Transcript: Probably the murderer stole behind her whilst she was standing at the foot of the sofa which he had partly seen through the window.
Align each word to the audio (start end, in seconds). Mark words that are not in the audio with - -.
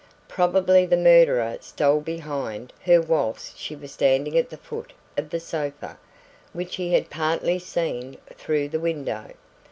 Probably 0.27 0.87
the 0.87 0.97
murderer 0.97 1.57
stole 1.61 2.01
behind 2.01 2.73
her 2.85 2.99
whilst 2.99 3.55
she 3.59 3.75
was 3.75 3.91
standing 3.91 4.35
at 4.35 4.49
the 4.49 4.57
foot 4.57 4.93
of 5.15 5.29
the 5.29 5.39
sofa 5.39 5.99
which 6.53 6.77
he 6.77 6.91
had 6.95 7.11
partly 7.11 7.59
seen 7.59 8.17
through 8.35 8.69
the 8.69 8.79
window. 8.79 9.29